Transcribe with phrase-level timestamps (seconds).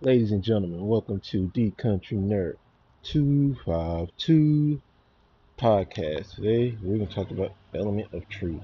[0.00, 2.54] Ladies and gentlemen, welcome to D Country Nerd
[3.02, 4.80] 252
[5.58, 6.36] podcast.
[6.36, 8.62] Today, we're going to talk about element of truth.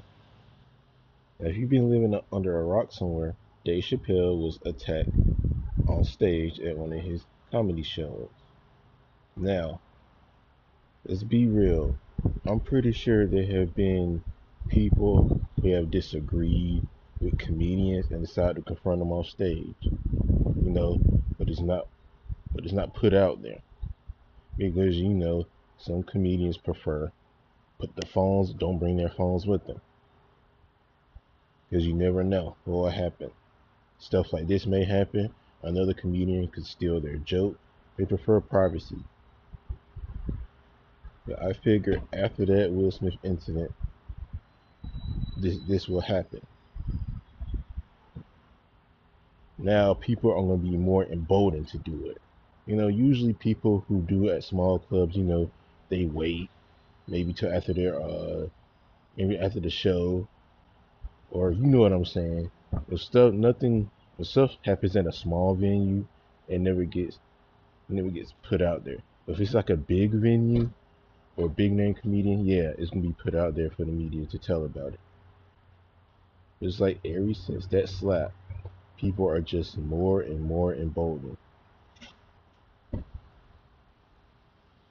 [1.40, 3.34] Now, if you've been living under a rock somewhere,
[3.64, 5.10] Dave Chappelle was attacked
[5.88, 8.28] on stage at one of his comedy shows.
[9.34, 9.80] Now,
[11.04, 11.96] let's be real.
[12.46, 14.22] I'm pretty sure there have been
[14.68, 16.86] people who have disagreed
[17.20, 19.88] with comedians and decided to confront them on stage.
[20.74, 21.00] Know,
[21.38, 21.86] but it's not
[22.54, 23.60] but it's not put out there.
[24.58, 25.46] Because you know
[25.78, 27.12] some comedians prefer
[27.78, 29.80] put the phones don't bring their phones with them.
[31.70, 33.30] Because you never know what will happen
[33.98, 35.32] stuff like this may happen.
[35.62, 37.58] Another comedian could steal their joke.
[37.96, 39.04] They prefer privacy.
[41.26, 43.72] But i figure after that will smith incident
[45.38, 46.42] this this will happen
[49.64, 52.20] now people are going to be more emboldened to do it.
[52.66, 55.50] You know, usually people who do at small clubs, you know,
[55.88, 56.50] they wait
[57.06, 58.46] maybe till after their uh
[59.16, 60.26] maybe after the show
[61.30, 62.50] or you know what I'm saying.
[62.88, 66.06] If stuff nothing if stuff happens at a small venue,
[66.48, 67.16] it never gets
[67.88, 68.98] it never gets put out there.
[69.26, 70.70] But if it's like a big venue
[71.36, 74.26] or a big name comedian, yeah, it's gonna be put out there for the media
[74.26, 75.00] to tell about it.
[76.60, 78.32] It's like ever since that slap
[78.96, 81.36] people are just more and more emboldened.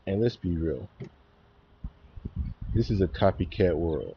[0.05, 0.89] And let's be real.
[2.73, 4.15] This is a copycat world.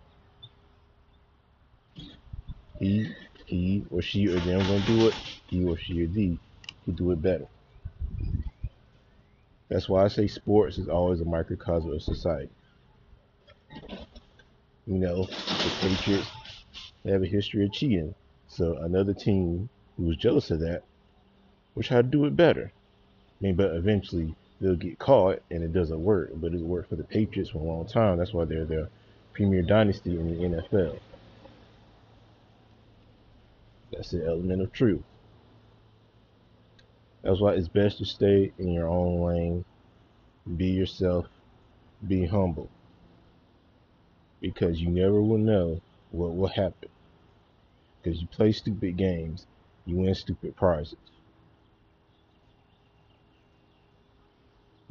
[2.78, 3.10] He,
[3.46, 5.14] he or she or them gonna do it.
[5.48, 6.38] He or she or thee
[6.84, 7.46] can do it better.
[9.68, 12.52] That's why I say sports is always a microcosm of society.
[14.86, 16.28] You know, the Patriots
[17.04, 18.14] have a history of cheating.
[18.48, 20.82] So another team who was jealous of that
[21.74, 22.72] will try to do it better.
[23.40, 26.30] I mean, but eventually they'll get caught and it doesn't work.
[26.34, 28.18] But it worked for the Patriots for a long time.
[28.18, 28.88] That's why they're the
[29.32, 30.98] premier dynasty in the NFL.
[33.92, 35.02] That's the element of truth.
[37.22, 39.64] That's why it's best to stay in your own lane,
[40.56, 41.26] be yourself,
[42.06, 42.70] be humble.
[44.40, 45.80] Because you never will know
[46.10, 46.88] what will happen.
[48.02, 49.46] Because you play stupid games
[49.86, 50.96] you win stupid prizes.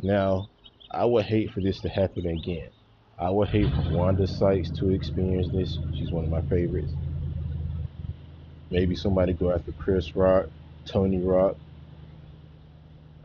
[0.02, 0.50] Now,
[0.92, 2.70] I would hate for this to happen again.
[3.18, 5.78] I would hate for Wanda Sykes to experience this.
[5.94, 6.92] She's one of my favorites.
[8.72, 10.48] Maybe somebody go after Chris Rock,
[10.86, 11.56] Tony Rock.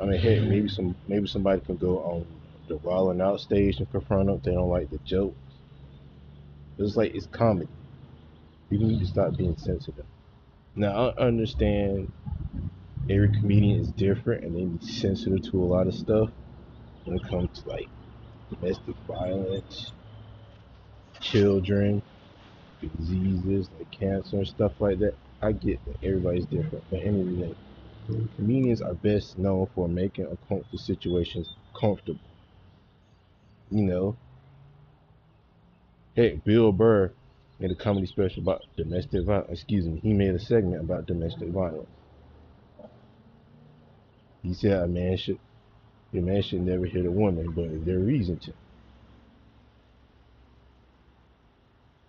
[0.01, 2.27] I mean, hey, maybe some maybe somebody can go on
[2.69, 5.37] the Wildin' Out stage and confront them they don't like the jokes.
[6.79, 7.69] It's like it's comedy.
[8.71, 10.07] You need to stop being sensitive.
[10.75, 12.13] Now I understand
[13.09, 16.31] every comedian is different and they be sensitive to a lot of stuff
[17.05, 17.91] when it comes to like
[18.51, 19.93] domestic violence,
[21.21, 22.03] children,
[22.81, 25.15] diseases like cancer and stuff like that.
[25.43, 27.55] I get that everybody's different, but day,
[28.37, 32.21] comedians are best known for making uncomfortable situations comfortable.
[33.71, 34.17] You know,
[36.15, 37.13] hey, Bill Burr
[37.61, 39.51] made a comedy special about domestic violence.
[39.51, 41.89] Excuse me, he made a segment about domestic violence.
[44.43, 45.39] He said a man should,
[46.15, 48.53] a man should never hit a woman, but is there a reason to?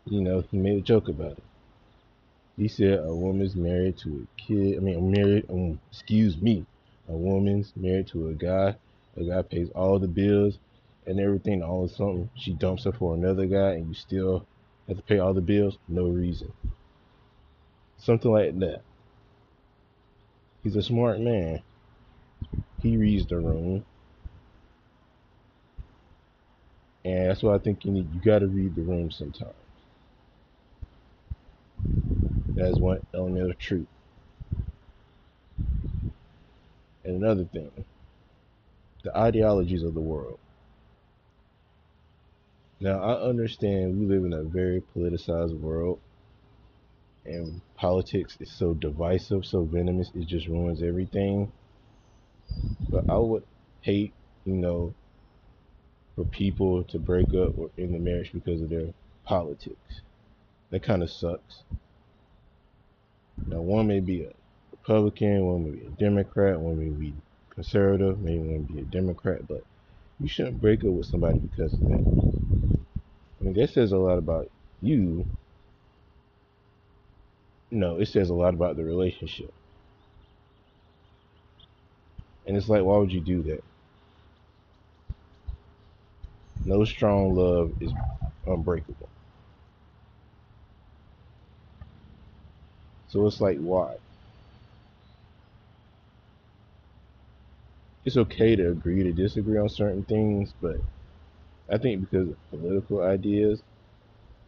[0.05, 1.43] You know, he made a joke about it.
[2.57, 4.77] He said a woman's married to a kid.
[4.77, 5.49] I mean, married.
[5.49, 6.65] Um, excuse me,
[7.09, 8.75] a woman's married to a guy.
[9.17, 10.57] A guy pays all the bills
[11.05, 11.61] and everything.
[11.61, 14.45] All of a sudden, she dumps her for another guy, and you still
[14.91, 16.51] have to pay all the bills, no reason.
[17.97, 18.81] Something like that.
[20.63, 21.61] He's a smart man.
[22.81, 23.85] He reads the room.
[27.05, 29.53] And that's why I think you need you gotta read the room sometimes.
[32.55, 33.87] That is one element of truth.
[37.03, 37.71] And another thing,
[39.03, 40.39] the ideologies of the world.
[42.81, 45.99] Now, I understand we live in a very politicized world,
[47.23, 51.51] and politics is so divisive, so venomous, it just ruins everything.
[52.89, 53.43] But I would
[53.81, 54.13] hate,
[54.45, 54.95] you know,
[56.15, 58.87] for people to break up or in the marriage because of their
[59.25, 60.01] politics.
[60.71, 61.61] That kind of sucks.
[63.45, 64.31] Now, one may be a
[64.71, 67.13] Republican, one may be a Democrat, one may be
[67.51, 69.63] conservative, maybe one may be a Democrat, but
[70.21, 72.03] you shouldn't break up with somebody because of that.
[73.39, 74.49] I mean, that says a lot about
[74.81, 75.25] you.
[77.71, 79.53] No, it says a lot about the relationship.
[82.45, 83.63] And it's like, why would you do that?
[86.65, 87.91] No strong love is
[88.45, 89.09] unbreakable.
[93.07, 93.95] So it's like, why?
[98.03, 100.77] It's okay to agree to disagree on certain things, but
[101.69, 103.61] I think because of political ideas,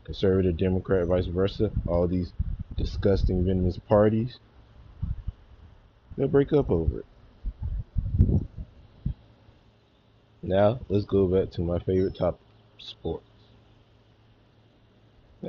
[0.05, 2.33] conservative, Democrat, vice versa, all these
[2.77, 4.39] disgusting, venomous parties,
[6.17, 7.05] they'll break up over it.
[10.41, 12.41] Now, let's go back to my favorite topic
[12.79, 13.23] sports.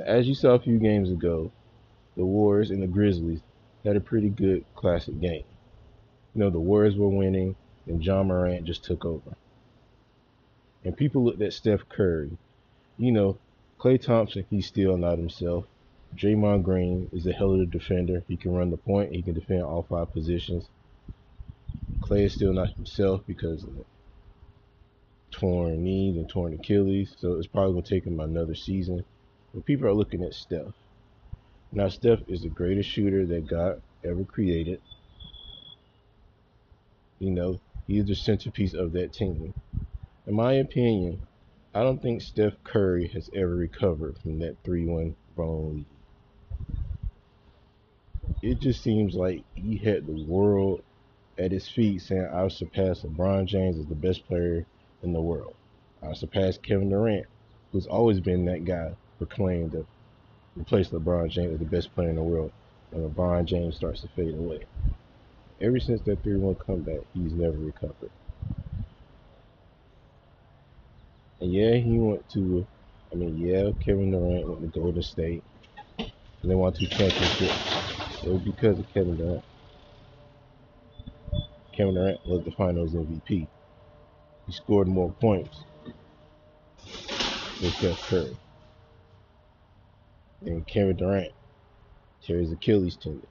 [0.05, 1.51] As you saw a few games ago,
[2.15, 3.41] the Warriors and the Grizzlies
[3.83, 5.43] had a pretty good classic game.
[6.33, 7.55] You know, the Warriors were winning,
[7.87, 9.35] and Ja Morant just took over.
[10.83, 12.37] And people looked at Steph Curry.
[12.97, 13.37] You know,
[13.79, 15.65] Klay Thompson, he's still not himself.
[16.15, 18.23] Draymond Green is a hell of a defender.
[18.27, 20.69] He can run the point, he can defend all five positions.
[22.01, 23.85] Klay is still not himself because of
[25.31, 29.03] torn knees and torn Achilles, so it's probably going to take him another season.
[29.53, 30.73] But people are looking at Steph.
[31.71, 34.81] Now, Steph is the greatest shooter that God ever created.
[37.19, 39.53] You know, he's the centerpiece of that team.
[40.27, 41.21] In my opinion,
[41.73, 45.85] I don't think Steph Curry has ever recovered from that 3 1 bone lead.
[48.41, 50.81] It just seems like he had the world
[51.37, 54.65] at his feet saying, I'll surpass LeBron James as the best player
[55.03, 55.55] in the world.
[56.01, 57.25] I surpassed Kevin Durant,
[57.71, 59.85] who's always been that guy proclaimed to
[60.55, 62.51] replace LeBron James as the best player in the world
[62.91, 64.65] when LeBron James starts to fade away.
[65.61, 68.11] Ever since that 3 1 comeback, he's never recovered.
[71.39, 72.67] And yeah, he went to,
[73.11, 75.43] I mean, yeah, Kevin Durant went to Golden State.
[75.97, 78.23] And they won two championships.
[78.23, 79.43] It was because of Kevin Durant.
[81.73, 83.47] Kevin Durant was the finals MVP.
[84.47, 85.63] He scored more points
[87.61, 88.37] than Steph Curry.
[90.45, 91.31] And Kevin Durant
[92.21, 93.27] tears Achilles tendon.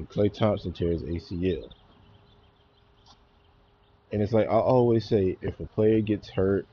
[0.00, 1.68] And Klay Thompson tears ACL.
[4.10, 6.66] And it's like I always say, if a player gets hurt,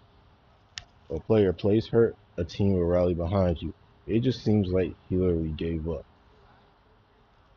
[1.09, 3.73] or a player plays hurt, a team will rally behind you.
[4.05, 6.05] It just seems like he literally gave up.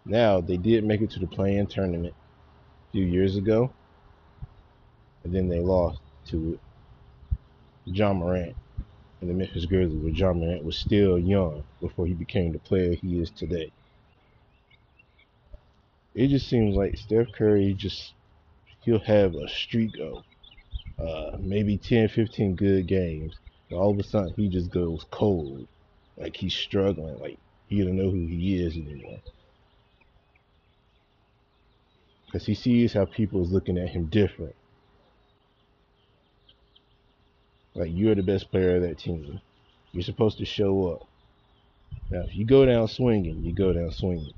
[0.04, 2.14] Now they did make it to the play-in tournament
[2.88, 3.72] a few years ago,
[5.22, 6.00] and then they lost
[6.30, 6.58] to
[7.84, 8.56] Ja Morant
[9.20, 12.92] and the Memphis Grizzlies, where Ja Morant was still young before he became the player
[12.94, 13.70] he is today.
[16.14, 18.14] It just seems like Steph Curry just
[18.80, 20.24] he'll have a streak of
[20.98, 23.34] uh, maybe 10, 15 good games,
[23.68, 25.66] and all of a sudden he just goes cold,
[26.16, 29.20] like he's struggling, like he don't know who he is anymore.
[32.26, 34.54] Because he sees how people is looking at him different.
[37.74, 39.40] Like you're the best player of that team.
[39.92, 41.08] You're supposed to show up.
[42.10, 44.32] Now, if you go down swinging, you go down swinging.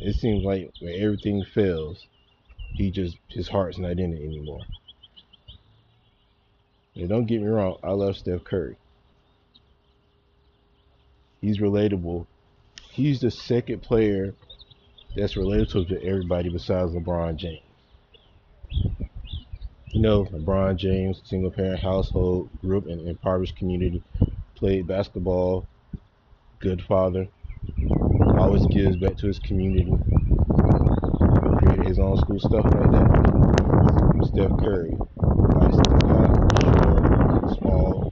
[0.00, 2.06] It seems like when everything fails,
[2.74, 4.60] he just his heart's not in it anymore.
[6.94, 8.76] And don't get me wrong, I love Steph Curry.
[11.40, 12.26] He's relatable.
[12.90, 14.34] He's the second player
[15.16, 17.62] that's relatable to everybody besides LeBron James.
[19.90, 24.02] You know, LeBron James, single parent household, grew up in an impoverished community,
[24.54, 25.66] played basketball,
[26.58, 27.28] good father,
[28.38, 29.92] always gives back to his community,
[31.58, 33.08] created his own school, stuff like that.
[34.32, 34.96] Steph Curry,
[35.58, 36.28] nice guy,
[36.62, 37.02] short,
[37.58, 38.10] small.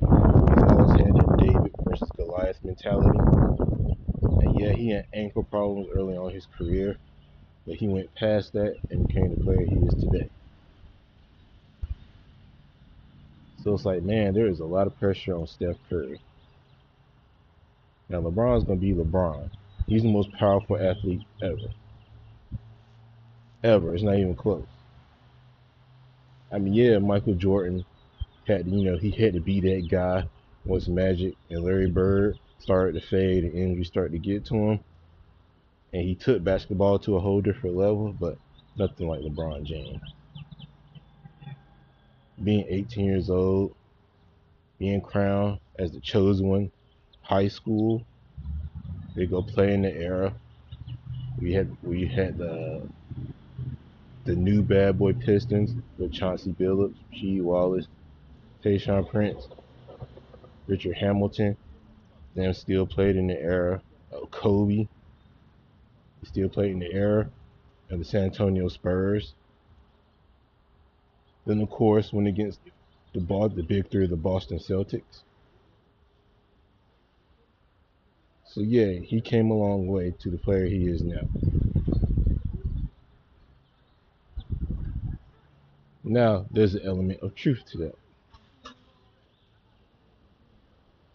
[0.52, 3.18] He's always had that David versus Goliath mentality.
[3.18, 6.96] And yeah, he had ankle problems early on his career,
[7.66, 10.28] but he went past that and became the player he is today.
[13.62, 16.20] So it's like, man, there is a lot of pressure on Steph Curry.
[18.08, 19.50] Now, LeBron's going to be LeBron.
[19.86, 21.72] He's the most powerful athlete ever.
[23.62, 23.94] Ever.
[23.94, 24.66] It's not even close.
[26.52, 27.84] I mean, yeah, Michael Jordan
[28.46, 30.24] had, you know, he had to be that guy
[30.64, 34.80] once Magic and Larry Bird started to fade and injuries started to get to him.
[35.92, 38.38] And he took basketball to a whole different level, but
[38.76, 40.00] nothing like LeBron James.
[42.42, 43.74] Being 18 years old,
[44.78, 46.72] being crowned as the chosen one,
[47.22, 48.04] high school,
[49.16, 50.34] they go play in the era.
[51.40, 52.82] We had we had the
[54.24, 57.40] the new bad boy Pistons with Chauncey Billups, G.
[57.40, 57.86] Wallace,
[58.62, 59.48] Tayshaun Prince,
[60.66, 61.56] Richard Hamilton.
[62.34, 63.80] Them still played in the era
[64.12, 64.88] of Kobe.
[66.24, 67.30] Still played in the era
[67.88, 69.34] of the San Antonio Spurs.
[71.46, 72.58] Then of course went against
[73.14, 75.22] the ball the big three of the Boston Celtics.
[78.56, 81.28] So yeah, he came a long way to the player he is now.
[86.02, 87.98] Now there's an element of truth to that.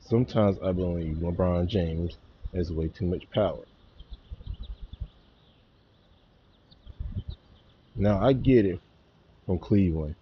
[0.01, 2.15] Sometimes I believe LeBron James
[2.53, 3.65] has way too much power.
[7.95, 8.79] Now I get it
[9.47, 10.13] from Cleveland.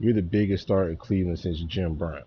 [0.00, 2.24] You're the biggest star in Cleveland since Jim Brown.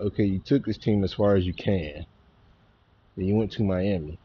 [0.00, 2.06] Okay, you took this team as far as you can.
[3.16, 4.18] Then you went to Miami.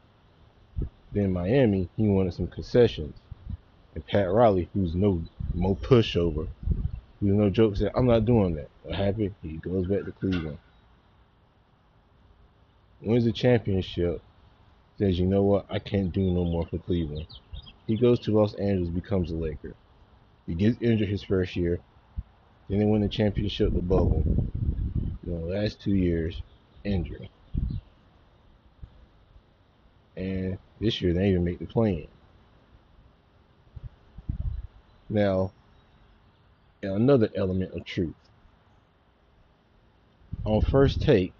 [1.11, 3.13] Then Miami, he wanted some concessions.
[3.93, 5.21] And Pat Riley, who's no
[5.53, 6.47] more pushover,
[7.19, 8.69] who's no joke, said, I'm not doing that.
[8.83, 9.35] What happened?
[9.41, 10.59] He goes back to Cleveland.
[13.01, 14.21] Wins the championship,
[14.97, 17.27] says, you know what, I can't do no more for Cleveland.
[17.85, 19.73] He goes to Los Angeles, becomes a Laker.
[20.47, 21.79] He gets injured his first year.
[22.69, 24.44] Then they win the championship with bubble.
[25.25, 26.41] Know, last two years,
[26.83, 27.31] injury.
[30.15, 32.07] And this year they even make the play
[35.09, 35.51] Now,
[36.81, 38.15] another element of truth.
[40.45, 41.33] On first take,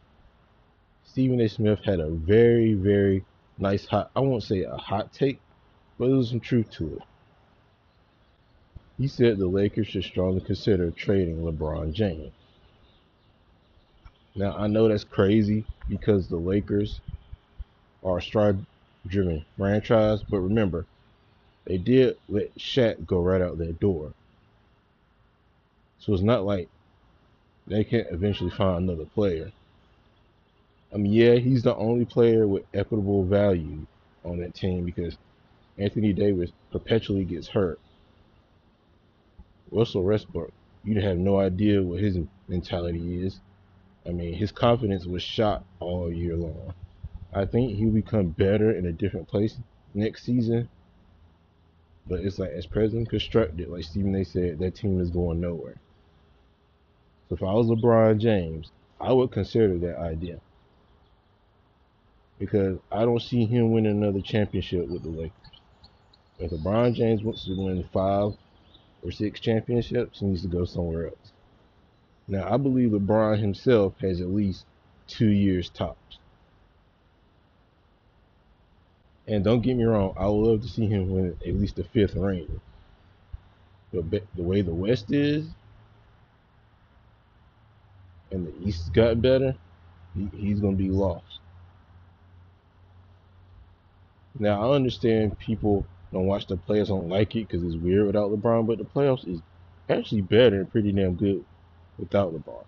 [1.04, 1.48] Stephen A.
[1.48, 3.24] Smith had a very, very
[3.58, 5.40] nice hot, I won't say a hot take,
[5.98, 7.02] but there was some truth to it.
[8.98, 12.32] He said the Lakers should strongly consider trading LeBron James.
[14.36, 17.00] Now, I know that's crazy because the Lakers
[18.04, 18.56] are a star
[19.08, 20.86] driven franchise, but remember,
[21.66, 24.14] they did let Shaq go right out their door.
[26.00, 26.70] So it's not like
[27.66, 29.52] they can't eventually find another player.
[30.94, 33.88] I mean, yeah, he's the only player with equitable value
[34.24, 35.18] on that team because
[35.78, 37.80] Anthony Davis perpetually gets hurt.
[39.72, 40.52] Russell Westbrook,
[40.84, 43.40] you'd have no idea what his mentality is.
[44.08, 46.74] I mean, his confidence was shot all year long.
[47.34, 49.58] I think he'll become better in a different place
[49.94, 50.70] next season.
[52.08, 55.78] But it's like as present constructed, like Stephen A said, that team is going nowhere.
[57.30, 58.72] So if I was LeBron James,
[59.02, 60.40] I would consider that idea.
[62.38, 65.32] Because I don't see him winning another championship with the Lakers.
[66.38, 68.34] If LeBron James wants to win five
[69.02, 71.25] or six championships, he needs to go somewhere else.
[72.28, 74.66] Now, I believe LeBron himself has at least
[75.08, 76.18] two years tops.
[79.28, 81.84] And don't get me wrong, I would love to see him win at least the
[81.84, 82.62] fifth ring.
[83.94, 85.48] But the way the West is,
[88.32, 89.56] and the East got better,
[90.16, 91.40] he, he's going to be lost.
[94.38, 98.32] Now, I understand people don't watch the playoffs, don't like it because it's weird without
[98.32, 99.42] LeBron, but the playoffs is
[99.90, 101.46] actually better and pretty damn good
[101.98, 102.64] without LeBron.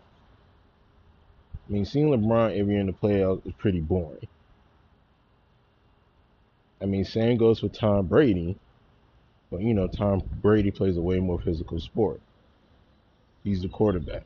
[1.68, 4.28] I mean, seeing LeBron every year in the playoffs is pretty boring.
[6.82, 8.58] I mean, same goes for Tom Brady,
[9.52, 12.22] but you know, Tom Brady plays a way more physical sport.
[13.44, 14.24] He's the quarterback.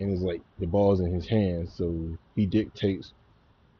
[0.00, 3.12] And it's like the ball's in his hands, so he dictates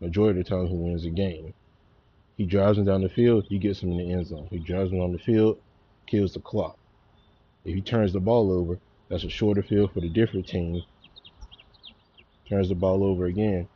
[0.01, 1.55] majority of the time who wins the game.
[2.37, 4.49] He drives him down the field, he gets him in the end zone.
[4.51, 5.59] He drives him on the field,
[6.07, 6.79] kills the clock.
[7.69, 8.79] If he turns the ball over,
[9.11, 10.83] that's a shorter field for the different team.
[12.49, 13.69] Turns the ball over again,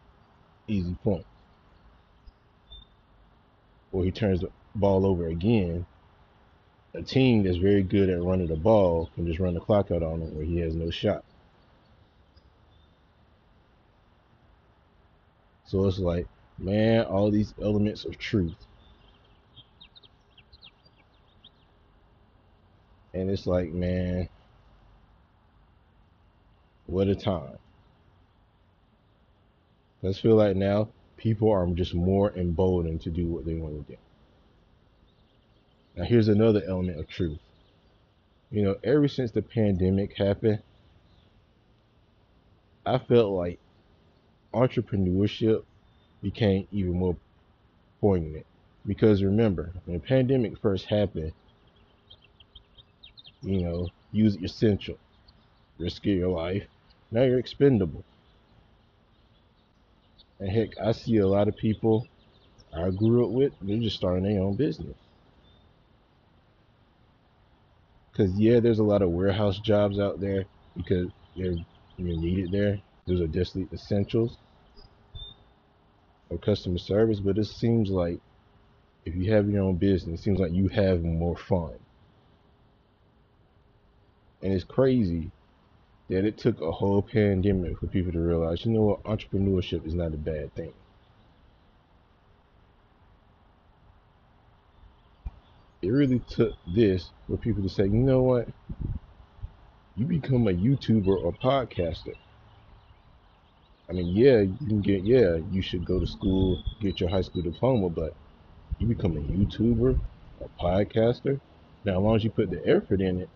[0.66, 1.26] easy point.
[3.92, 5.84] Or he turns the ball over again.
[6.94, 10.02] A team that's very good at running the ball can just run the clock out
[10.02, 11.22] on him where he has no shot.
[15.66, 18.54] So it's like Man, all these elements of truth.
[23.14, 24.28] And it's like, man,
[26.86, 27.58] what a time.
[30.02, 33.92] Let's feel like now people are just more emboldened to do what they want to
[33.92, 33.98] do.
[35.96, 37.38] Now, here's another element of truth.
[38.50, 40.62] You know, ever since the pandemic happened,
[42.84, 43.58] I felt like
[44.52, 45.62] entrepreneurship
[46.22, 47.16] became even more
[48.00, 48.46] poignant
[48.86, 51.32] because remember, when the pandemic first happened,
[53.42, 54.98] you know, use essential,
[55.78, 56.64] risk your life.
[57.10, 58.04] Now you're expendable.
[60.40, 62.06] And heck, I see a lot of people
[62.74, 64.96] I grew up with, they're just starting their own business.
[68.10, 70.44] Because, yeah, there's a lot of warehouse jobs out there
[70.76, 71.54] because they're
[71.96, 72.80] you're needed there.
[73.06, 74.38] Those are definitely essentials
[76.30, 78.20] of customer service, but it seems like
[79.04, 81.74] if you have your own business, it seems like you have more fun.
[84.42, 85.30] And it's crazy
[86.08, 89.94] that it took a whole pandemic for people to realize, you know what, entrepreneurship is
[89.94, 90.72] not a bad thing.
[95.80, 98.48] It really took this for people to say, you know what,
[99.96, 102.14] you become a YouTuber or podcaster.
[103.88, 107.20] I mean, yeah, you can get, yeah, you should go to school, get your high
[107.20, 108.14] school diploma, but
[108.78, 110.00] you become a YouTuber,
[110.40, 111.40] a podcaster.
[111.84, 113.28] Now, as long as you put the effort in it,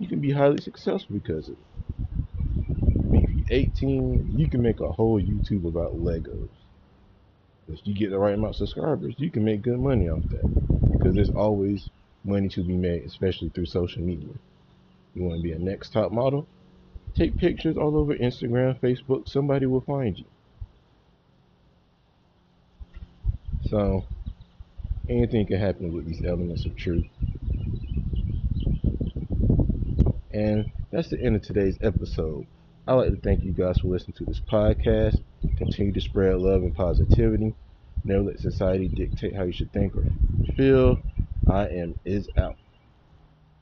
[0.00, 2.06] you can be highly successful because of it.
[2.98, 6.48] I mean, if you're 18, you can make a whole YouTube about Legos.
[7.68, 10.90] If you get the right amount of subscribers, you can make good money off that
[10.90, 11.90] because there's always
[12.24, 14.32] money to be made, especially through social media.
[15.14, 16.46] You want to be a next top model?
[17.14, 19.28] Take pictures all over Instagram, Facebook.
[19.28, 20.24] Somebody will find you.
[23.68, 24.04] So,
[25.08, 27.06] anything can happen with these elements of truth.
[30.40, 32.46] And that's the end of today's episode.
[32.86, 35.20] I'd like to thank you guys for listening to this podcast.
[35.58, 37.54] Continue to spread love and positivity.
[38.04, 40.06] Never let society dictate how you should think or
[40.56, 40.98] feel.
[41.46, 42.56] I am is out.